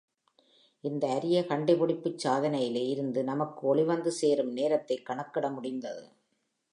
இந்த 0.83 1.07
அரிய 1.07 1.45
கண்டுபிடிப்புச் 1.45 2.27
சாதனையிலே 2.27 2.89
இருந்து 2.89 3.23
நமக்கு 3.23 3.67
ஒளி 3.67 3.83
வந்து 3.83 4.11
சேரும் 4.11 4.51
நேரத்தைக் 4.51 5.05
கணக்கிட 5.05 5.49
முடிந்தது. 5.49 6.03